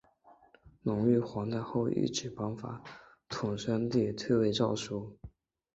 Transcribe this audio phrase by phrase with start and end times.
[0.81, 2.67] 隆裕皇太后懿旨颁布
[3.55, 5.15] 宣统帝退位诏书。